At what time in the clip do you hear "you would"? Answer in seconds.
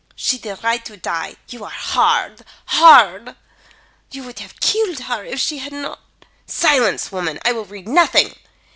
4.09-4.39